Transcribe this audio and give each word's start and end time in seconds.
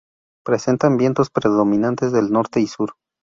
Presentan 0.43 0.97
vientos 0.97 1.29
predominantes 1.29 2.11
del 2.11 2.31
norte 2.31 2.59
y 2.59 2.65
sur. 2.65 2.93